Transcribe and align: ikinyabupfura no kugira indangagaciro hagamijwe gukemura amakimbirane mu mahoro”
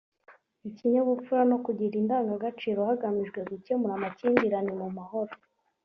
ikinyabupfura 0.69 1.41
no 1.51 1.57
kugira 1.65 1.93
indangagaciro 2.01 2.79
hagamijwe 2.89 3.39
gukemura 3.49 3.93
amakimbirane 3.95 4.71
mu 4.81 4.87
mahoro” 4.97 5.33